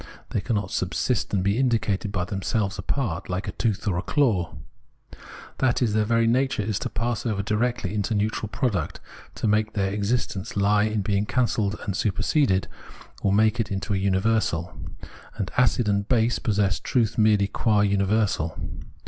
[0.31, 4.55] They cannot subsist and be indicated by themselves apart, like a tooth or a claw.
[5.59, 8.99] That it is their very natuje to pass over directly into a neutral product,
[9.43, 12.67] makes their existence lie in being cancelled and superseded,
[13.21, 14.75] or makes it into a universal;
[15.35, 18.57] and acid and base possess truth merely qua universal.